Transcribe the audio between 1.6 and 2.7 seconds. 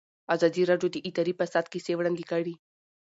کیسې وړاندې کړي.